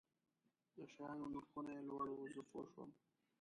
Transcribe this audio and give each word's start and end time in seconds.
د 0.75 0.77
شیانو 0.91 1.25
نرخونه 1.33 1.71
یې 1.75 1.81
لوړ 1.89 2.05
وو، 2.11 2.31
زه 2.33 2.41
پوه 2.49 2.65
شوم. 2.71 2.89